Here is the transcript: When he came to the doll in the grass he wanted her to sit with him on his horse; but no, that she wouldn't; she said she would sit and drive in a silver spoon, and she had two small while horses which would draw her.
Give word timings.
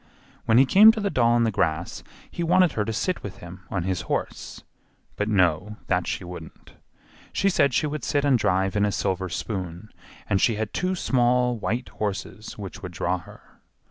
When 0.45 0.57
he 0.57 0.65
came 0.65 0.91
to 0.93 0.99
the 0.99 1.11
doll 1.11 1.37
in 1.37 1.43
the 1.43 1.51
grass 1.51 2.01
he 2.31 2.41
wanted 2.41 2.71
her 2.71 2.83
to 2.85 2.91
sit 2.91 3.21
with 3.21 3.37
him 3.37 3.61
on 3.69 3.83
his 3.83 4.01
horse; 4.09 4.63
but 5.15 5.29
no, 5.29 5.77
that 5.85 6.07
she 6.07 6.23
wouldn't; 6.23 6.73
she 7.31 7.49
said 7.49 7.71
she 7.71 7.85
would 7.85 8.03
sit 8.03 8.25
and 8.25 8.39
drive 8.39 8.75
in 8.75 8.83
a 8.83 8.91
silver 8.91 9.29
spoon, 9.29 9.89
and 10.27 10.41
she 10.41 10.55
had 10.55 10.73
two 10.73 10.95
small 10.95 11.55
while 11.55 11.81
horses 11.97 12.57
which 12.57 12.81
would 12.81 12.93
draw 12.93 13.19
her. 13.19 13.61